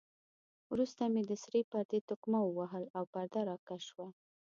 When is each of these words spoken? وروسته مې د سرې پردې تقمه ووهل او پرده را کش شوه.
وروسته 0.71 1.03
مې 1.13 1.21
د 1.29 1.31
سرې 1.43 1.61
پردې 1.71 1.99
تقمه 2.09 2.39
ووهل 2.43 2.83
او 2.97 3.03
پرده 3.13 3.41
را 3.49 3.57
کش 3.67 3.81
شوه. 3.89 4.07